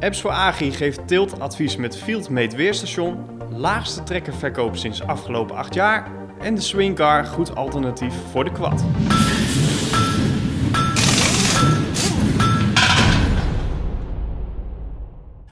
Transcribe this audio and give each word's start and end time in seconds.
Apps 0.00 0.20
voor 0.20 0.30
Agri 0.30 0.72
geeft 0.72 1.08
tiltadvies 1.08 1.76
met 1.76 1.96
Fieldmate 1.96 2.56
weerstation, 2.56 3.26
laagste 3.50 4.02
trekkerverkoop 4.02 4.76
sinds 4.76 5.02
afgelopen 5.02 5.56
8 5.56 5.74
jaar 5.74 6.10
en 6.38 6.54
de 6.54 6.60
Swingcar 6.60 7.24
goed 7.24 7.54
alternatief 7.54 8.14
voor 8.30 8.44
de 8.44 8.52
quad. 8.52 8.84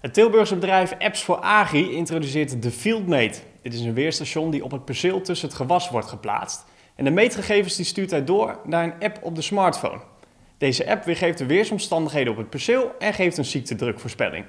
Het 0.00 0.14
Tilburgse 0.14 0.54
bedrijf 0.54 0.94
Apps 0.98 1.24
voor 1.24 1.36
Agri 1.36 1.92
introduceert 1.92 2.62
de 2.62 2.70
Fieldmate. 2.70 3.38
Dit 3.62 3.74
is 3.74 3.80
een 3.80 3.94
weerstation 3.94 4.50
die 4.50 4.64
op 4.64 4.70
het 4.70 4.84
perceel 4.84 5.20
tussen 5.20 5.48
het 5.48 5.56
gewas 5.56 5.90
wordt 5.90 6.08
geplaatst. 6.08 6.64
En 6.94 7.04
de 7.04 7.10
meetgegevens 7.10 7.76
die 7.76 7.84
stuurt 7.84 8.10
hij 8.10 8.24
door 8.24 8.58
naar 8.64 8.84
een 8.84 8.94
app 9.00 9.18
op 9.22 9.34
de 9.34 9.42
smartphone. 9.42 10.00
Deze 10.58 10.90
app 10.90 11.04
weergeeft 11.04 11.38
de 11.38 11.46
weersomstandigheden 11.46 12.32
op 12.32 12.38
het 12.38 12.50
perceel 12.50 12.94
en 12.98 13.14
geeft 13.14 13.36
een 13.38 13.44
ziektedrukvoorspelling. 13.44 14.46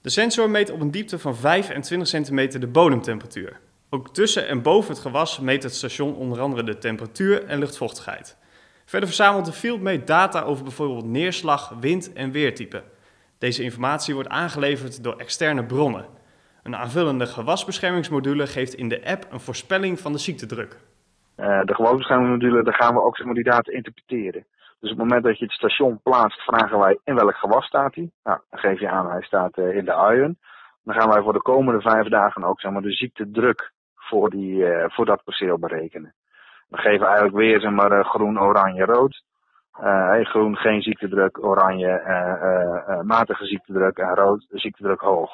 De 0.00 0.10
sensor 0.10 0.50
meet 0.50 0.70
op 0.70 0.80
een 0.80 0.90
diepte 0.90 1.18
van 1.18 1.36
25 1.36 2.08
centimeter 2.08 2.60
de 2.60 2.66
bodemtemperatuur. 2.66 3.60
Ook 3.90 4.14
tussen 4.14 4.48
en 4.48 4.62
boven 4.62 4.90
het 4.90 5.00
gewas 5.00 5.38
meet 5.38 5.62
het 5.62 5.74
station 5.74 6.14
onder 6.14 6.40
andere 6.40 6.62
de 6.62 6.78
temperatuur 6.78 7.44
en 7.44 7.58
luchtvochtigheid. 7.58 8.36
Verder 8.84 9.08
verzamelt 9.08 9.44
de 9.44 9.52
Fieldmate 9.52 10.04
data 10.04 10.42
over 10.42 10.64
bijvoorbeeld 10.64 11.04
neerslag, 11.04 11.74
wind 11.80 12.12
en 12.12 12.30
weertype. 12.30 12.82
Deze 13.38 13.62
informatie 13.62 14.14
wordt 14.14 14.28
aangeleverd 14.28 15.02
door 15.02 15.16
externe 15.16 15.64
bronnen. 15.64 16.06
Een 16.62 16.76
aanvullende 16.76 17.26
gewasbeschermingsmodule 17.26 18.46
geeft 18.46 18.74
in 18.74 18.88
de 18.88 19.04
app 19.04 19.26
een 19.30 19.40
voorspelling 19.40 20.00
van 20.00 20.12
de 20.12 20.18
ziektedruk. 20.18 20.76
Uh, 21.40 21.60
de 21.64 21.74
gewasbeschermingsmodule, 21.74 22.62
daar 22.62 22.74
gaan 22.74 22.94
we 22.94 23.02
ook 23.02 23.16
zeg 23.16 23.26
maar, 23.26 23.34
die 23.34 23.44
data 23.44 23.72
interpreteren. 23.72 24.46
Dus 24.80 24.90
op 24.90 24.98
het 24.98 25.06
moment 25.06 25.24
dat 25.24 25.38
je 25.38 25.44
het 25.44 25.54
station 25.54 26.00
plaatst, 26.02 26.40
vragen 26.40 26.78
wij 26.78 26.98
in 27.04 27.14
welk 27.14 27.36
gewas 27.36 27.64
staat 27.64 27.94
hij. 27.94 28.10
Nou, 28.22 28.38
dan 28.50 28.60
geef 28.60 28.80
je 28.80 28.88
aan, 28.88 29.10
hij 29.10 29.22
staat 29.22 29.58
uh, 29.58 29.76
in 29.76 29.84
de 29.84 29.94
uien. 29.94 30.38
Dan 30.84 30.94
gaan 30.94 31.08
wij 31.08 31.22
voor 31.22 31.32
de 31.32 31.42
komende 31.42 31.80
vijf 31.80 32.08
dagen 32.08 32.44
ook 32.44 32.60
zeg 32.60 32.72
maar, 32.72 32.82
de 32.82 32.92
ziektedruk 32.92 33.72
voor, 33.94 34.30
die, 34.30 34.54
uh, 34.54 34.84
voor 34.88 35.06
dat 35.06 35.24
perceel 35.24 35.58
berekenen. 35.58 36.14
We 36.68 36.76
geven 36.76 37.06
eigenlijk 37.06 37.36
weer 37.36 37.60
zeg 37.60 37.70
maar, 37.70 38.04
groen, 38.04 38.40
oranje, 38.40 38.84
rood. 38.84 39.22
Uh, 39.82 40.24
groen 40.24 40.56
geen 40.56 40.82
ziektedruk, 40.82 41.44
oranje 41.44 42.02
uh, 42.06 42.96
uh, 42.96 43.00
matige 43.00 43.44
ziektedruk 43.44 43.98
en 43.98 44.14
rood 44.14 44.46
ziektedruk 44.48 45.00
hoog. 45.00 45.30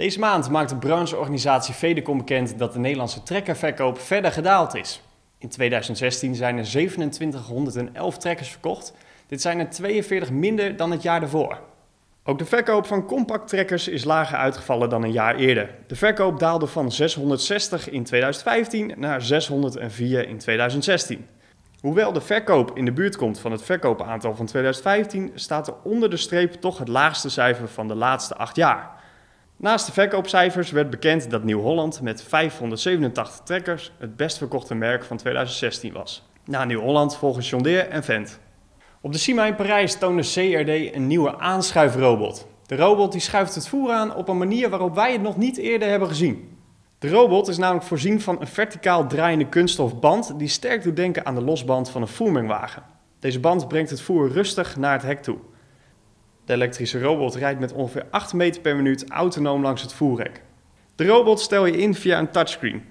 Deze 0.00 0.18
maand 0.18 0.50
maakt 0.50 0.68
de 0.68 0.76
brancheorganisatie 0.76 1.74
Fedecom 1.74 2.18
bekend 2.18 2.58
dat 2.58 2.72
de 2.72 2.78
Nederlandse 2.78 3.22
trekkerverkoop 3.22 3.98
verder 3.98 4.32
gedaald 4.32 4.74
is. 4.74 5.02
In 5.38 5.48
2016 5.48 6.34
zijn 6.34 6.58
er 6.58 6.64
2711 6.64 8.18
trekkers 8.18 8.48
verkocht. 8.48 8.94
Dit 9.26 9.40
zijn 9.40 9.58
er 9.58 9.70
42 9.70 10.30
minder 10.30 10.76
dan 10.76 10.90
het 10.90 11.02
jaar 11.02 11.20
daarvoor. 11.20 11.60
Ook 12.24 12.38
de 12.38 12.44
verkoop 12.44 12.86
van 12.86 13.06
compacttrekkers 13.06 13.88
is 13.88 14.04
lager 14.04 14.38
uitgevallen 14.38 14.90
dan 14.90 15.02
een 15.02 15.12
jaar 15.12 15.36
eerder. 15.36 15.74
De 15.86 15.96
verkoop 15.96 16.38
daalde 16.38 16.66
van 16.66 16.92
660 16.92 17.90
in 17.90 18.04
2015 18.04 18.92
naar 18.96 19.22
604 19.22 20.28
in 20.28 20.38
2016. 20.38 21.26
Hoewel 21.80 22.12
de 22.12 22.20
verkoop 22.20 22.76
in 22.76 22.84
de 22.84 22.92
buurt 22.92 23.16
komt 23.16 23.38
van 23.38 23.52
het 23.52 23.62
verkoopaantal 23.62 24.36
van 24.36 24.46
2015, 24.46 25.30
staat 25.34 25.68
er 25.68 25.74
onder 25.82 26.10
de 26.10 26.16
streep 26.16 26.52
toch 26.52 26.78
het 26.78 26.88
laagste 26.88 27.30
cijfer 27.30 27.68
van 27.68 27.88
de 27.88 27.94
laatste 27.94 28.34
acht 28.34 28.56
jaar. 28.56 28.98
Naast 29.60 29.86
de 29.86 29.92
verkoopcijfers 29.92 30.70
werd 30.70 30.90
bekend 30.90 31.30
dat 31.30 31.44
Nieuw-Holland 31.44 32.00
met 32.00 32.22
587 32.22 33.40
trekkers 33.44 33.92
het 33.98 34.16
best 34.16 34.38
verkochte 34.38 34.74
merk 34.74 35.04
van 35.04 35.16
2016 35.16 35.92
was. 35.92 36.28
Na 36.44 36.64
Nieuw-Holland 36.64 37.16
volgen 37.16 37.42
John 37.42 37.62
Deere 37.62 37.82
en 37.82 38.04
Vent. 38.04 38.40
Op 39.00 39.12
de 39.12 39.18
CIMA 39.18 39.46
in 39.46 39.54
Parijs 39.54 39.98
toonde 39.98 40.22
CRD 40.22 40.94
een 40.94 41.06
nieuwe 41.06 41.38
aanschuifrobot. 41.38 42.46
De 42.66 42.76
robot 42.76 43.12
die 43.12 43.20
schuift 43.20 43.54
het 43.54 43.68
voer 43.68 43.90
aan 43.90 44.14
op 44.14 44.28
een 44.28 44.38
manier 44.38 44.70
waarop 44.70 44.94
wij 44.94 45.12
het 45.12 45.22
nog 45.22 45.36
niet 45.36 45.56
eerder 45.56 45.88
hebben 45.88 46.08
gezien. 46.08 46.58
De 46.98 47.08
robot 47.08 47.48
is 47.48 47.58
namelijk 47.58 47.86
voorzien 47.86 48.20
van 48.20 48.40
een 48.40 48.46
verticaal 48.46 49.06
draaiende 49.06 49.48
kunststofband 49.48 50.38
die 50.38 50.48
sterk 50.48 50.82
doet 50.82 50.96
denken 50.96 51.26
aan 51.26 51.34
de 51.34 51.44
losband 51.44 51.90
van 51.90 52.02
een 52.02 52.08
voermengwagen. 52.08 52.82
Deze 53.18 53.40
band 53.40 53.68
brengt 53.68 53.90
het 53.90 54.00
voer 54.00 54.30
rustig 54.30 54.76
naar 54.76 54.92
het 54.92 55.02
hek 55.02 55.22
toe. 55.22 55.38
De 56.50 56.56
elektrische 56.56 57.00
robot 57.00 57.34
rijdt 57.34 57.60
met 57.60 57.72
ongeveer 57.72 58.06
8 58.10 58.32
meter 58.32 58.60
per 58.60 58.76
minuut 58.76 59.10
autonoom 59.10 59.62
langs 59.62 59.82
het 59.82 59.92
voerrek. 59.92 60.42
De 60.94 61.06
robot 61.06 61.40
stel 61.40 61.66
je 61.66 61.76
in 61.76 61.94
via 61.94 62.18
een 62.18 62.30
touchscreen. 62.30 62.84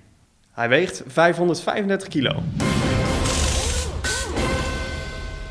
Hij 0.52 0.70
weegt 0.70 1.04
535 1.08 2.08
kilo. 2.08 2.44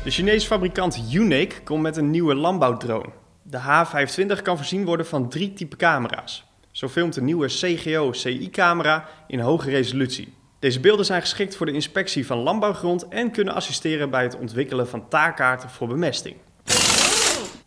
De 0.03 0.11
Chinese 0.11 0.47
fabrikant 0.47 1.13
Unique 1.13 1.61
komt 1.63 1.81
met 1.81 1.97
een 1.97 2.09
nieuwe 2.09 2.35
landbouwdrone. 2.35 3.09
De 3.41 3.57
H25 3.57 4.41
kan 4.41 4.57
voorzien 4.57 4.85
worden 4.85 5.05
van 5.05 5.29
drie 5.29 5.53
typen 5.53 5.77
camera's. 5.77 6.45
Zo 6.71 6.87
filmt 6.87 7.13
de 7.13 7.21
nieuwe 7.21 7.47
CGO-CI-camera 7.47 9.07
in 9.27 9.39
hoge 9.39 9.69
resolutie. 9.69 10.33
Deze 10.59 10.79
beelden 10.79 11.05
zijn 11.05 11.21
geschikt 11.21 11.55
voor 11.55 11.65
de 11.65 11.71
inspectie 11.71 12.25
van 12.25 12.37
landbouwgrond 12.37 13.07
en 13.07 13.31
kunnen 13.31 13.53
assisteren 13.53 14.09
bij 14.09 14.23
het 14.23 14.37
ontwikkelen 14.37 14.87
van 14.87 15.07
taakkaarten 15.07 15.69
voor 15.69 15.87
bemesting. 15.87 16.35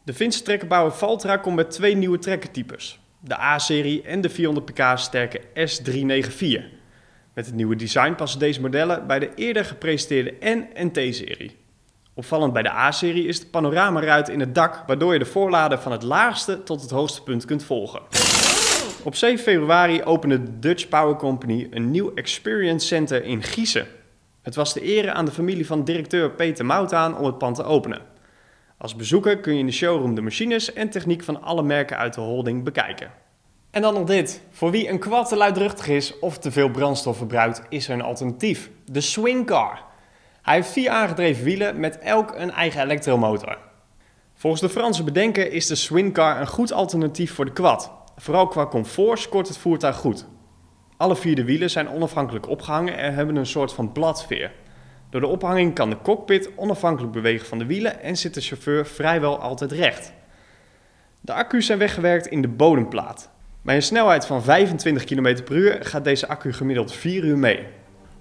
De 0.05 0.15
Finse 0.15 0.43
trekkerbouwer 0.43 0.93
Valtra 0.93 1.37
komt 1.37 1.57
met 1.57 1.71
twee 1.71 1.97
nieuwe 1.97 2.19
trekkertypes. 2.19 3.01
De 3.21 3.41
A-serie 3.41 4.03
en 4.03 4.21
de 4.21 4.31
400 4.31 4.67
pk 4.67 4.83
sterke 4.95 5.41
S394. 5.41 6.63
Met 7.35 7.47
het 7.47 7.55
nieuwe 7.55 7.77
design 7.77 8.15
passen 8.15 8.39
deze 8.39 8.61
modellen 8.61 9.07
bij 9.07 9.19
de 9.19 9.35
eerder 9.35 9.65
gepresenteerde 9.65 10.35
N- 10.41 10.69
en 10.75 10.93
T-serie. 10.93 11.57
Opvallend 12.15 12.53
bij 12.53 12.63
de 12.63 12.71
A-serie 12.71 13.27
is 13.27 13.41
de 13.41 13.47
panoramaruit 13.47 14.29
in 14.29 14.41
het 14.41 14.55
dak, 14.55 14.83
waardoor 14.87 15.13
je 15.13 15.19
de 15.19 15.25
voorlader 15.25 15.79
van 15.79 15.93
het 15.93 16.03
laagste 16.03 16.63
tot 16.63 16.81
het 16.83 16.91
hoogste 16.91 17.23
punt 17.23 17.45
kunt 17.45 17.65
volgen. 17.65 18.01
Op 19.03 19.15
7 19.15 19.39
februari 19.39 20.03
opende 20.03 20.43
de 20.43 20.59
Dutch 20.59 20.89
Power 20.89 21.17
Company 21.17 21.69
een 21.71 21.91
nieuw 21.91 22.15
Experience 22.15 22.87
Center 22.87 23.25
in 23.25 23.43
Giezen. 23.43 23.87
Het 24.43 24.55
was 24.55 24.75
de 24.75 24.81
ere 24.81 25.13
aan 25.13 25.25
de 25.25 25.31
familie 25.31 25.67
van 25.67 25.85
directeur 25.85 26.31
Peter 26.31 26.67
Mout 26.67 26.93
aan 26.93 27.17
om 27.17 27.27
het 27.27 27.39
pand 27.39 27.57
te 27.57 27.65
openen. 27.65 28.12
Als 28.83 28.97
bezoeker 28.97 29.39
kun 29.39 29.53
je 29.53 29.59
in 29.59 29.67
de 29.67 29.73
showroom 29.73 30.15
de 30.15 30.21
machines 30.21 30.73
en 30.73 30.91
techniek 30.91 31.23
van 31.23 31.43
alle 31.43 31.63
merken 31.63 31.97
uit 31.97 32.15
de 32.15 32.21
holding 32.21 32.65
bekijken. 32.65 33.11
En 33.71 33.83
dan 33.83 33.95
nog 33.95 34.05
dit. 34.05 34.43
Voor 34.51 34.71
wie 34.71 34.89
een 34.89 34.99
kwad 34.99 35.29
te 35.29 35.37
luidruchtig 35.37 35.89
is 35.89 36.19
of 36.19 36.39
te 36.39 36.51
veel 36.51 36.71
brandstof 36.71 37.17
verbruikt, 37.17 37.63
is 37.69 37.89
er 37.89 37.95
een 37.95 38.03
alternatief. 38.03 38.71
De 38.85 39.01
Swingcar. 39.01 39.83
Hij 40.43 40.55
heeft 40.55 40.71
vier 40.71 40.91
aangedreven 40.91 41.45
wielen 41.45 41.81
met 41.81 41.99
elk 41.99 42.35
een 42.37 42.51
eigen 42.51 42.83
elektromotor. 42.83 43.59
Volgens 44.35 44.63
de 44.63 44.69
Franse 44.69 45.05
bedenker 45.05 45.53
is 45.53 45.67
de 45.67 45.75
Swingcar 45.75 46.41
een 46.41 46.49
goed 46.49 46.73
alternatief 46.73 47.35
voor 47.35 47.45
de 47.45 47.53
quad. 47.53 47.93
Vooral 48.17 48.49
qua 48.49 48.67
comfort 48.67 49.19
scoort 49.19 49.49
het 49.49 49.59
voertuig 49.59 49.97
goed. 49.97 50.27
Alle 50.97 51.17
vier 51.17 51.35
de 51.35 51.45
wielen 51.45 51.71
zijn 51.71 51.89
onafhankelijk 51.89 52.49
opgehangen 52.49 52.97
en 52.97 53.15
hebben 53.15 53.37
een 53.37 53.47
soort 53.47 53.73
van 53.73 53.93
bladveer. 53.93 54.53
Door 55.13 55.21
de 55.21 55.27
ophanging 55.27 55.75
kan 55.75 55.91
de 55.91 55.97
cockpit 56.03 56.51
onafhankelijk 56.57 57.13
bewegen 57.13 57.47
van 57.47 57.59
de 57.59 57.67
wielen 57.67 58.03
en 58.03 58.17
zit 58.17 58.35
de 58.35 58.41
chauffeur 58.41 58.87
vrijwel 58.87 59.39
altijd 59.39 59.73
recht. 59.73 60.13
De 61.21 61.33
accu's 61.33 61.67
zijn 61.67 61.79
weggewerkt 61.79 62.27
in 62.27 62.43
de 62.43 62.49
bodemplaat. 62.49 63.31
Bij 63.63 63.75
een 63.75 63.83
snelheid 63.83 64.27
van 64.27 64.43
25 64.43 65.05
km 65.05 65.43
per 65.45 65.57
uur 65.57 65.79
gaat 65.81 66.05
deze 66.05 66.29
accu 66.29 66.53
gemiddeld 66.53 66.93
4 66.93 67.25
uur 67.25 67.39
mee. 67.39 67.67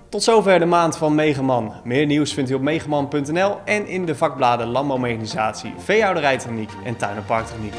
Tot 0.09 0.23
zover 0.23 0.59
de 0.59 0.65
maand 0.65 0.97
van 0.97 1.15
Megaman. 1.15 1.73
Meer 1.83 2.05
nieuws 2.05 2.33
vindt 2.33 2.49
u 2.49 2.53
op 2.53 2.61
megaman.nl 2.61 3.59
en 3.65 3.87
in 3.87 4.05
de 4.05 4.15
vakbladen 4.15 4.67
Landbouwmechanisatie, 4.67 5.73
Veehouderijtechniek 5.77 6.71
en 6.83 6.95
Tuin- 6.95 7.17
en 7.17 7.25
Parktechniek. 7.25 7.73